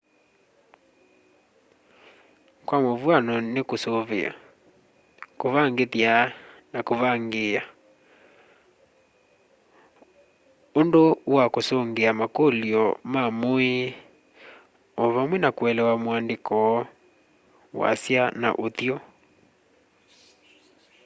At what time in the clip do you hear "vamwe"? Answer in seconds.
15.13-15.37